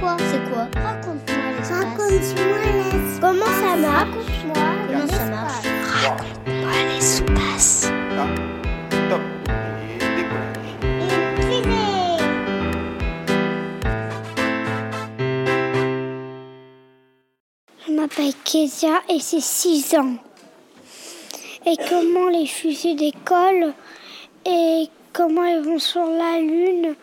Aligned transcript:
quoi 0.00 0.16
C'est 0.18 0.50
quoi 0.50 0.66
Raconte-moi 0.82 1.50
l'espace. 1.56 1.78
Raconte-moi 1.78 2.58
l'espace. 2.64 3.20
Comment 3.20 3.46
ça 3.46 3.76
marche 3.76 4.08
Raconte-moi 4.08 4.54
Comment 4.88 5.06
ça 5.06 5.24
marche 5.26 5.66
Raconte-moi 6.02 6.70
l'espace. 6.88 7.92
Top. 9.08 9.20
Je 17.86 17.92
m'appelle 17.92 18.32
Kezia 18.44 19.02
et 19.08 19.20
c'est 19.20 19.40
6 19.40 19.94
ans. 19.96 20.14
Et 21.66 21.76
comment 21.88 22.30
les 22.30 22.46
fusées 22.46 22.94
décollent 22.94 23.74
et 24.46 24.88
comment 25.12 25.44
elles 25.44 25.62
vont 25.62 25.78
sur 25.78 26.06
la 26.06 26.38
Lune 26.40 26.94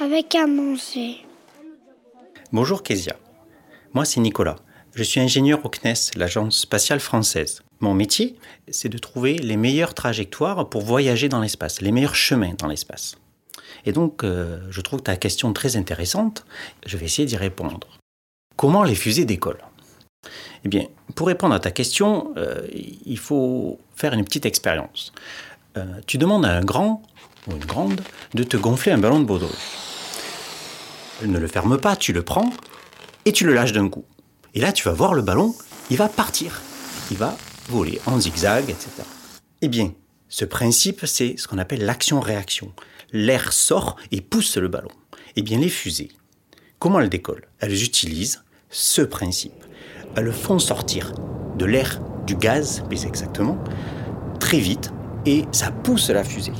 avec 0.00 0.34
à 0.36 0.46
manger. 0.46 1.25
Bonjour 2.58 2.82
Kezia. 2.82 3.16
Moi 3.92 4.06
c'est 4.06 4.18
Nicolas. 4.18 4.56
Je 4.94 5.02
suis 5.02 5.20
ingénieur 5.20 5.62
au 5.62 5.68
CNES, 5.68 6.16
l'agence 6.16 6.60
spatiale 6.60 7.00
française. 7.00 7.60
Mon 7.80 7.92
métier, 7.92 8.38
c'est 8.70 8.88
de 8.88 8.96
trouver 8.96 9.34
les 9.34 9.58
meilleures 9.58 9.92
trajectoires 9.92 10.66
pour 10.70 10.80
voyager 10.80 11.28
dans 11.28 11.42
l'espace, 11.42 11.82
les 11.82 11.92
meilleurs 11.92 12.14
chemins 12.14 12.54
dans 12.56 12.66
l'espace. 12.66 13.18
Et 13.84 13.92
donc, 13.92 14.24
euh, 14.24 14.58
je 14.70 14.80
trouve 14.80 15.02
ta 15.02 15.16
question 15.16 15.52
très 15.52 15.76
intéressante. 15.76 16.46
Je 16.86 16.96
vais 16.96 17.04
essayer 17.04 17.26
d'y 17.26 17.36
répondre. 17.36 17.88
Comment 18.56 18.84
les 18.84 18.94
fusées 18.94 19.26
décollent? 19.26 19.66
Eh 20.64 20.68
bien, 20.70 20.86
pour 21.14 21.26
répondre 21.26 21.54
à 21.54 21.60
ta 21.60 21.72
question, 21.72 22.32
euh, 22.38 22.66
il 22.72 23.18
faut 23.18 23.78
faire 23.96 24.14
une 24.14 24.24
petite 24.24 24.46
expérience. 24.46 25.12
Euh, 25.76 25.84
tu 26.06 26.16
demandes 26.16 26.46
à 26.46 26.56
un 26.56 26.64
grand 26.64 27.02
ou 27.48 27.52
une 27.52 27.66
grande 27.66 28.00
de 28.32 28.44
te 28.44 28.56
gonfler 28.56 28.92
un 28.92 28.98
ballon 28.98 29.20
de 29.20 29.26
baudruche. 29.26 29.85
Ne 31.22 31.38
le 31.38 31.46
ferme 31.46 31.78
pas, 31.78 31.96
tu 31.96 32.12
le 32.12 32.22
prends 32.22 32.52
et 33.24 33.32
tu 33.32 33.44
le 33.46 33.54
lâches 33.54 33.72
d'un 33.72 33.88
coup. 33.88 34.04
Et 34.54 34.60
là, 34.60 34.72
tu 34.72 34.84
vas 34.84 34.92
voir 34.92 35.14
le 35.14 35.22
ballon, 35.22 35.54
il 35.90 35.96
va 35.96 36.08
partir. 36.08 36.60
Il 37.10 37.16
va 37.16 37.36
voler 37.68 38.00
en 38.06 38.20
zigzag, 38.20 38.64
etc. 38.68 38.90
Eh 39.62 39.68
bien, 39.68 39.92
ce 40.28 40.44
principe, 40.44 41.06
c'est 41.06 41.36
ce 41.38 41.48
qu'on 41.48 41.58
appelle 41.58 41.84
l'action-réaction. 41.84 42.72
L'air 43.12 43.52
sort 43.52 43.96
et 44.12 44.20
pousse 44.20 44.56
le 44.58 44.68
ballon. 44.68 44.90
Eh 45.36 45.42
bien, 45.42 45.58
les 45.58 45.68
fusées, 45.68 46.10
comment 46.78 47.00
elles 47.00 47.08
décollent? 47.08 47.48
Elles 47.60 47.82
utilisent 47.82 48.44
ce 48.68 49.02
principe. 49.02 49.64
Elles 50.16 50.32
font 50.32 50.58
sortir 50.58 51.12
de 51.56 51.64
l'air, 51.64 52.00
du 52.26 52.36
gaz, 52.36 52.82
plus 52.88 53.06
exactement, 53.06 53.56
très 54.38 54.58
vite, 54.58 54.92
et 55.24 55.44
ça 55.52 55.70
pousse 55.70 56.10
la 56.10 56.24
fusée. 56.24 56.52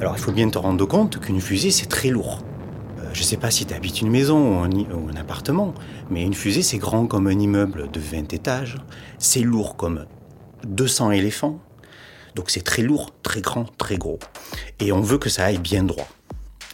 Alors, 0.00 0.14
il 0.16 0.20
faut 0.20 0.32
bien 0.32 0.48
te 0.50 0.58
rendre 0.58 0.84
compte 0.86 1.20
qu'une 1.20 1.40
fusée, 1.40 1.70
c'est 1.70 1.86
très 1.86 2.08
lourd. 2.08 2.42
Je 3.12 3.20
ne 3.20 3.24
sais 3.24 3.36
pas 3.36 3.50
si 3.50 3.66
tu 3.66 3.74
habites 3.74 4.00
une 4.00 4.10
maison 4.10 4.62
ou 4.62 5.08
un, 5.08 5.16
appartement, 5.16 5.74
mais 6.10 6.22
une 6.22 6.34
fusée, 6.34 6.62
c'est 6.62 6.78
grand 6.78 7.06
comme 7.06 7.26
un 7.26 7.38
immeuble 7.38 7.90
de 7.90 8.00
20 8.00 8.32
étages. 8.32 8.76
C'est 9.18 9.40
lourd 9.40 9.76
comme 9.76 10.06
200 10.64 11.10
éléphants. 11.10 11.60
Donc 12.34 12.50
c'est 12.50 12.62
très 12.62 12.82
lourd, 12.82 13.10
très 13.22 13.42
grand, 13.42 13.66
très 13.76 13.98
gros. 13.98 14.18
Et 14.80 14.92
on 14.92 15.00
veut 15.00 15.18
que 15.18 15.28
ça 15.28 15.44
aille 15.44 15.58
bien 15.58 15.84
droit. 15.84 16.08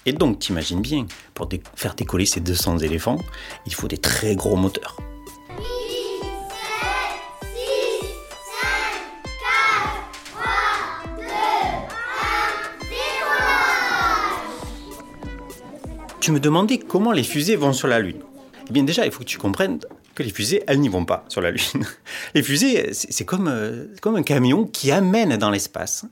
Et 0.06 0.12
donc, 0.12 0.38
t'imagines 0.38 0.80
bien, 0.80 1.06
pour 1.34 1.48
faire 1.74 1.94
décoller 1.94 2.24
ces 2.24 2.40
200 2.40 2.78
éléphants, 2.78 3.18
il 3.66 3.74
faut 3.74 3.88
des 3.88 3.98
très 3.98 4.36
gros 4.36 4.56
moteurs. 4.56 4.96
Tu 16.28 16.32
me 16.32 16.40
demandais 16.40 16.76
comment 16.76 17.12
les 17.12 17.22
fusées 17.22 17.56
vont 17.56 17.72
sur 17.72 17.88
la 17.88 18.00
Lune. 18.00 18.20
Eh 18.68 18.72
bien 18.74 18.82
déjà, 18.82 19.06
il 19.06 19.10
faut 19.10 19.20
que 19.20 19.24
tu 19.24 19.38
comprennes 19.38 19.80
que 20.14 20.22
les 20.22 20.28
fusées, 20.28 20.62
elles 20.66 20.78
n'y 20.78 20.90
vont 20.90 21.06
pas 21.06 21.24
sur 21.28 21.40
la 21.40 21.50
Lune. 21.50 21.86
Les 22.34 22.42
fusées, 22.42 22.90
c'est 22.92 23.26
euh, 23.32 23.86
comme 24.02 24.16
un 24.16 24.22
camion 24.22 24.66
qui 24.66 24.92
amène 24.92 25.38
dans 25.38 25.48
l'espace 25.48 26.04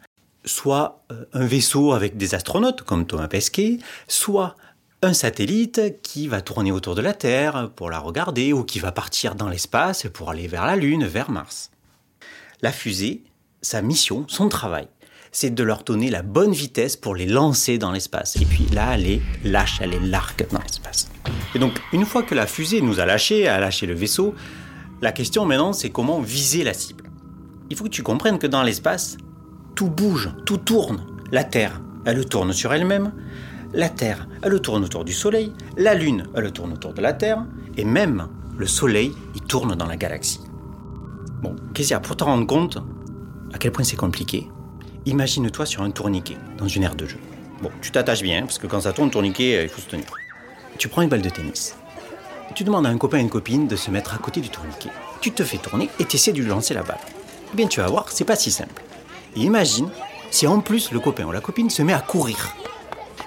soit 0.46 1.04
euh, 1.12 1.26
un 1.34 1.44
vaisseau 1.44 1.92
avec 1.92 2.16
des 2.16 2.34
astronautes 2.34 2.80
comme 2.80 3.06
Thomas 3.06 3.28
Pesquet, 3.28 3.76
soit 4.08 4.56
un 5.02 5.12
satellite 5.12 6.00
qui 6.00 6.28
va 6.28 6.40
tourner 6.40 6.72
autour 6.72 6.94
de 6.94 7.02
la 7.02 7.12
Terre 7.12 7.70
pour 7.76 7.90
la 7.90 7.98
regarder 7.98 8.54
ou 8.54 8.64
qui 8.64 8.78
va 8.78 8.92
partir 8.92 9.34
dans 9.34 9.50
l'espace 9.50 10.06
pour 10.14 10.30
aller 10.30 10.48
vers 10.48 10.64
la 10.64 10.76
Lune, 10.76 11.04
vers 11.04 11.30
Mars. 11.30 11.70
La 12.62 12.72
fusée, 12.72 13.22
sa 13.60 13.82
mission, 13.82 14.24
son 14.28 14.48
travail, 14.48 14.88
c'est 15.32 15.54
de 15.54 15.62
leur 15.62 15.82
donner 15.82 16.10
la 16.10 16.22
bonne 16.22 16.52
vitesse 16.52 16.96
pour 16.96 17.14
les 17.14 17.26
lancer 17.26 17.78
dans 17.78 17.92
l'espace. 17.92 18.36
Et 18.36 18.44
puis 18.44 18.66
là, 18.72 18.94
elle 18.94 19.02
les 19.02 19.22
lâche, 19.44 19.78
elle 19.80 19.90
les 19.90 20.00
largue 20.00 20.46
dans 20.50 20.60
l'espace. 20.60 21.10
Et 21.54 21.58
donc, 21.58 21.72
une 21.92 22.04
fois 22.04 22.22
que 22.22 22.34
la 22.34 22.46
fusée 22.46 22.80
nous 22.80 23.00
a 23.00 23.06
lâchés, 23.06 23.48
a 23.48 23.58
lâché 23.60 23.86
le 23.86 23.94
vaisseau, 23.94 24.34
la 25.02 25.12
question 25.12 25.44
maintenant, 25.44 25.72
c'est 25.72 25.90
comment 25.90 26.20
viser 26.20 26.64
la 26.64 26.74
cible. 26.74 27.04
Il 27.68 27.76
faut 27.76 27.84
que 27.84 27.90
tu 27.90 28.02
comprennes 28.02 28.38
que 28.38 28.46
dans 28.46 28.62
l'espace, 28.62 29.16
tout 29.74 29.90
bouge, 29.90 30.30
tout 30.46 30.58
tourne. 30.58 31.04
La 31.32 31.44
Terre, 31.44 31.80
elle 32.04 32.24
tourne 32.26 32.52
sur 32.52 32.72
elle-même. 32.72 33.12
La 33.74 33.88
Terre, 33.88 34.26
elle 34.42 34.60
tourne 34.60 34.84
autour 34.84 35.04
du 35.04 35.12
Soleil. 35.12 35.52
La 35.76 35.94
Lune, 35.94 36.24
elle 36.34 36.52
tourne 36.52 36.72
autour 36.72 36.94
de 36.94 37.02
la 37.02 37.12
Terre. 37.12 37.44
Et 37.76 37.84
même 37.84 38.28
le 38.56 38.66
Soleil, 38.66 39.12
il 39.34 39.42
tourne 39.42 39.74
dans 39.74 39.86
la 39.86 39.96
galaxie. 39.96 40.40
Bon, 41.42 41.54
Kezia, 41.74 42.00
pour 42.00 42.16
te 42.16 42.24
rendre 42.24 42.46
compte 42.46 42.78
à 43.52 43.58
quel 43.58 43.72
point 43.72 43.84
c'est 43.84 43.96
compliqué, 43.96 44.48
imagine-toi 45.06 45.64
sur 45.64 45.82
un 45.82 45.90
tourniquet, 45.90 46.36
dans 46.58 46.68
une 46.68 46.82
aire 46.82 46.96
de 46.96 47.06
jeu. 47.06 47.18
Bon, 47.62 47.70
tu 47.80 47.90
t'attaches 47.90 48.22
bien, 48.22 48.42
parce 48.42 48.58
que 48.58 48.66
quand 48.66 48.82
ça 48.82 48.92
tourne, 48.92 49.10
tourniquet, 49.10 49.56
euh, 49.56 49.62
il 49.62 49.68
faut 49.68 49.80
se 49.80 49.86
tenir. 49.88 50.06
Tu 50.78 50.88
prends 50.88 51.02
une 51.02 51.08
balle 51.08 51.22
de 51.22 51.30
tennis. 51.30 51.76
Tu 52.54 52.64
demandes 52.64 52.86
à 52.86 52.90
un 52.90 52.98
copain 52.98 53.18
et 53.18 53.22
une 53.22 53.30
copine 53.30 53.66
de 53.66 53.76
se 53.76 53.90
mettre 53.90 54.14
à 54.14 54.18
côté 54.18 54.40
du 54.40 54.50
tourniquet. 54.50 54.90
Tu 55.20 55.32
te 55.32 55.42
fais 55.42 55.58
tourner 55.58 55.88
et 55.98 56.04
tu 56.04 56.16
essaies 56.16 56.32
de 56.32 56.40
lui 56.40 56.48
lancer 56.48 56.74
la 56.74 56.82
balle. 56.82 56.98
Eh 57.52 57.56
bien, 57.56 57.66
tu 57.66 57.80
vas 57.80 57.86
voir, 57.86 58.10
c'est 58.10 58.24
pas 58.24 58.36
si 58.36 58.50
simple. 58.50 58.82
Et 59.36 59.40
imagine 59.40 59.88
si 60.30 60.46
en 60.46 60.60
plus 60.60 60.90
le 60.90 61.00
copain 61.00 61.24
ou 61.24 61.32
la 61.32 61.40
copine 61.40 61.70
se 61.70 61.82
met 61.82 61.92
à 61.92 62.00
courir. 62.00 62.54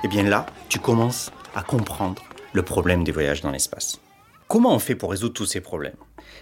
Eh 0.04 0.08
bien 0.08 0.24
là, 0.24 0.46
tu 0.68 0.80
commences 0.80 1.32
à 1.56 1.64
comprendre 1.64 2.22
le 2.54 2.62
problème 2.62 3.04
des 3.04 3.12
voyages 3.12 3.42
dans 3.42 3.52
l'espace. 3.52 4.00
Comment 4.48 4.74
on 4.74 4.80
fait 4.80 4.96
pour 4.96 5.12
résoudre 5.12 5.34
tous 5.34 5.46
ces 5.46 5.62
problèmes? 5.62 5.96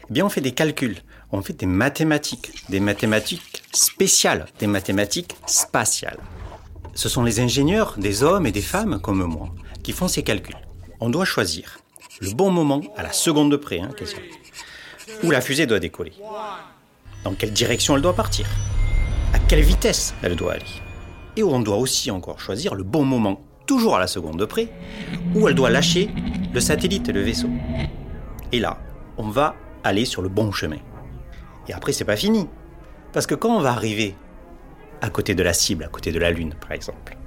Eh 0.09 0.14
bien, 0.14 0.26
on 0.26 0.30
fait 0.30 0.42
des 0.42 0.53
calculs, 0.53 0.97
on 1.31 1.42
fait 1.42 1.53
des 1.53 1.66
mathématiques, 1.66 2.52
des 2.70 2.80
mathématiques 2.80 3.56
spéciales, 3.78 4.48
des 4.60 4.68
mathématiques 4.68 5.36
spatiales. 5.46 6.20
Ce 6.94 7.10
sont 7.10 7.24
les 7.24 7.40
ingénieurs, 7.40 7.96
des 7.98 8.24
hommes 8.24 8.48
et 8.48 8.52
des 8.52 8.62
femmes 8.62 9.00
comme 9.00 9.24
moi, 9.24 9.50
qui 9.84 9.92
font 9.92 10.08
ces 10.08 10.24
calculs. 10.24 10.58
On 11.00 11.10
doit 11.10 11.26
choisir 11.26 11.80
le 12.20 12.32
bon 12.32 12.50
moment, 12.50 12.82
à 12.96 13.04
la 13.04 13.14
seconde 13.14 13.52
de 13.52 13.58
près, 13.58 13.80
hein, 13.80 13.90
où 15.24 15.30
la 15.30 15.42
fusée 15.42 15.68
doit 15.68 15.80
décoller. 15.80 16.14
Dans 17.24 17.34
quelle 17.34 17.54
direction 17.54 17.96
elle 17.96 18.02
doit 18.02 18.16
partir 18.16 18.48
À 19.34 19.40
quelle 19.40 19.62
vitesse 19.62 20.16
elle 20.24 20.36
doit 20.36 20.54
aller 20.54 20.66
Et 21.36 21.44
on 21.44 21.59
doit 21.59 21.78
aussi 21.78 22.09
encore 22.09 22.40
choisir 22.40 22.74
le 22.74 22.84
bon 22.84 23.06
moment, 23.06 23.42
toujours 23.68 23.96
à 23.96 24.00
la 24.00 24.08
seconde 24.08 24.40
de 24.40 24.46
près, 24.46 24.70
où 25.36 25.48
elle 25.48 25.56
doit 25.56 25.70
lâcher 25.70 26.09
le 26.52 26.59
satellite 26.59 27.09
et 27.09 27.14
le 27.14 27.22
vaisseau. 27.22 27.50
Et 28.52 28.59
là, 28.59 28.80
on 29.18 29.30
va 29.30 29.56
aller 29.84 30.06
sur 30.06 30.24
le 30.24 30.30
bon 30.30 30.52
chemin. 30.52 30.80
Et 31.68 31.74
après, 31.74 31.92
c'est 31.92 32.06
pas 32.06 32.16
fini. 32.16 32.48
Parce 33.17 33.25
que 33.25 33.33
quand 33.33 33.50
on 33.50 33.61
va 33.61 33.72
arriver 33.72 34.13
à 35.01 35.09
côté 35.09 35.33
de 35.33 35.41
la 35.41 35.51
cible, 35.51 35.83
à 35.83 35.88
côté 35.88 36.11
de 36.11 36.19
la 36.19 36.29
Lune, 36.29 36.53
par 36.61 36.73
exemple, 36.73 37.17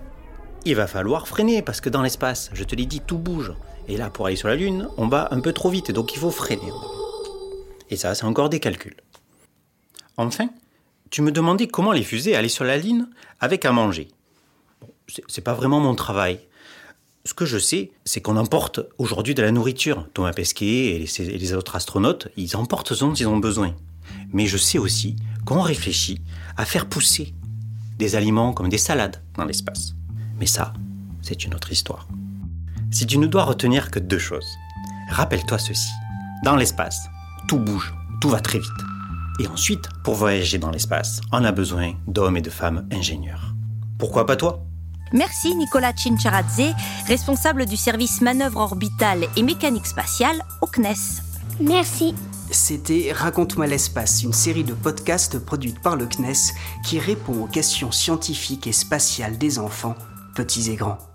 il 0.64 0.76
va 0.76 0.86
falloir 0.86 1.26
freiner 1.26 1.62
parce 1.62 1.80
que 1.80 1.88
dans 1.88 2.02
l'espace, 2.02 2.48
je 2.52 2.62
te 2.62 2.76
l'ai 2.76 2.86
dit, 2.86 3.00
tout 3.00 3.18
bouge. 3.18 3.52
Et 3.88 3.96
là, 3.96 4.08
pour 4.08 4.26
aller 4.26 4.36
sur 4.36 4.46
la 4.46 4.54
Lune, 4.54 4.88
on 4.98 5.08
va 5.08 5.26
un 5.32 5.40
peu 5.40 5.52
trop 5.52 5.68
vite, 5.68 5.90
donc 5.90 6.14
il 6.14 6.20
faut 6.20 6.30
freiner. 6.30 6.70
Et 7.90 7.96
ça, 7.96 8.14
c'est 8.14 8.22
encore 8.22 8.50
des 8.50 8.60
calculs. 8.60 8.94
Enfin, 10.16 10.50
tu 11.10 11.22
me 11.22 11.32
demandais 11.32 11.66
comment 11.66 11.90
les 11.90 12.04
fusées 12.04 12.36
allaient 12.36 12.48
sur 12.48 12.62
la 12.62 12.76
Lune 12.76 13.10
avec 13.40 13.64
à 13.64 13.72
manger. 13.72 14.06
C'est 15.26 15.42
pas 15.42 15.54
vraiment 15.54 15.80
mon 15.80 15.96
travail. 15.96 16.38
Ce 17.24 17.34
que 17.34 17.46
je 17.46 17.58
sais, 17.58 17.90
c'est 18.04 18.20
qu'on 18.20 18.36
emporte 18.36 18.78
aujourd'hui 18.98 19.34
de 19.34 19.42
la 19.42 19.50
nourriture. 19.50 20.06
Thomas 20.14 20.34
Pesquet 20.34 20.94
et 20.94 20.98
les, 21.00 21.20
et 21.20 21.36
les 21.36 21.52
autres 21.52 21.74
astronautes, 21.74 22.28
ils 22.36 22.56
emportent 22.56 22.94
ce 22.94 23.04
dont 23.04 23.12
ils 23.12 23.26
ont 23.26 23.38
besoin. 23.38 23.74
Mais 24.32 24.46
je 24.46 24.56
sais 24.56 24.78
aussi 24.78 25.16
qu'on 25.44 25.60
réfléchit 25.60 26.20
à 26.56 26.64
faire 26.64 26.86
pousser 26.86 27.34
des 27.98 28.16
aliments 28.16 28.52
comme 28.52 28.68
des 28.68 28.78
salades 28.78 29.22
dans 29.36 29.44
l'espace. 29.44 29.94
Mais 30.38 30.46
ça, 30.46 30.72
c'est 31.22 31.44
une 31.44 31.54
autre 31.54 31.72
histoire. 31.72 32.08
Si 32.90 33.06
tu 33.06 33.18
ne 33.18 33.26
dois 33.26 33.44
retenir 33.44 33.90
que 33.90 33.98
deux 33.98 34.18
choses, 34.18 34.56
rappelle-toi 35.10 35.58
ceci. 35.58 35.90
Dans 36.44 36.56
l'espace, 36.56 37.08
tout 37.46 37.58
bouge, 37.58 37.94
tout 38.20 38.30
va 38.30 38.40
très 38.40 38.58
vite. 38.58 38.70
Et 39.38 39.46
ensuite, 39.46 39.88
pour 40.02 40.14
voyager 40.14 40.58
dans 40.58 40.70
l'espace, 40.70 41.20
on 41.32 41.44
a 41.44 41.52
besoin 41.52 41.94
d'hommes 42.06 42.36
et 42.36 42.42
de 42.42 42.50
femmes 42.50 42.86
ingénieurs. 42.92 43.54
Pourquoi 43.98 44.26
pas 44.26 44.36
toi? 44.36 44.64
Merci 45.12 45.54
Nicolas 45.56 45.92
Cincharadze, 45.96 46.74
responsable 47.06 47.66
du 47.66 47.76
service 47.76 48.20
manœuvre 48.20 48.60
orbitale 48.60 49.26
et 49.36 49.42
mécanique 49.42 49.86
spatiale 49.86 50.42
au 50.62 50.66
CNES. 50.66 51.29
Merci. 51.60 52.14
C'était 52.50 53.12
Raconte-moi 53.12 53.66
l'espace, 53.66 54.22
une 54.22 54.32
série 54.32 54.64
de 54.64 54.74
podcasts 54.74 55.38
produite 55.38 55.80
par 55.80 55.96
le 55.96 56.06
CNES 56.06 56.54
qui 56.84 56.98
répond 56.98 57.44
aux 57.44 57.46
questions 57.46 57.92
scientifiques 57.92 58.66
et 58.66 58.72
spatiales 58.72 59.38
des 59.38 59.58
enfants, 59.58 59.94
petits 60.34 60.70
et 60.70 60.76
grands. 60.76 61.09